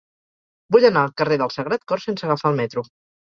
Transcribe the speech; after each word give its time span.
Vull 0.75 0.87
anar 0.89 1.03
al 1.07 1.13
carrer 1.21 1.37
del 1.41 1.51
Sagrat 1.57 1.85
Cor 1.93 2.03
sense 2.07 2.27
agafar 2.29 2.53
el 2.55 2.59
metro. 2.63 2.87